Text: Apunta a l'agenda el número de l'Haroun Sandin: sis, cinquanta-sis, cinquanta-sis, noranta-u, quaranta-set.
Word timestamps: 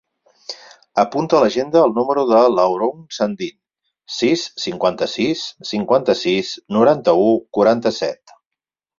Apunta 1.01 1.35
a 1.39 1.41
l'agenda 1.41 1.81
el 1.87 1.91
número 1.97 2.21
de 2.29 2.39
l'Haroun 2.53 3.03
Sandin: 3.17 3.53
sis, 4.13 4.45
cinquanta-sis, 4.63 5.43
cinquanta-sis, 5.73 6.49
noranta-u, 6.79 7.29
quaranta-set. 7.59 8.35